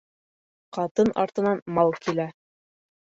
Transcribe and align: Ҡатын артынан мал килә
Ҡатын 0.77 1.11
артынан 1.23 1.61
мал 1.75 1.93
килә 2.07 2.25